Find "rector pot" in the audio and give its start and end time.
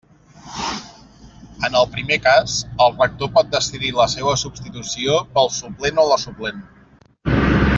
3.03-3.53